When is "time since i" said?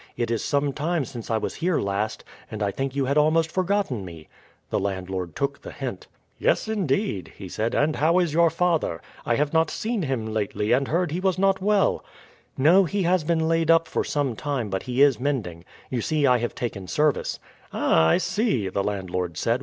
0.73-1.37